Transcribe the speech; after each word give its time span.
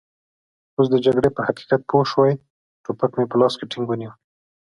اوس 0.75 0.87
د 0.91 0.95
جګړې 1.05 1.29
په 1.33 1.41
حقیقت 1.47 1.81
پوه 1.89 2.03
شوي، 2.11 2.33
ټوپک 2.83 3.11
مې 3.17 3.25
په 3.31 3.35
لاس 3.41 3.53
کې 3.59 3.69
ټینګ 3.71 3.85
ونیو. 3.87 4.11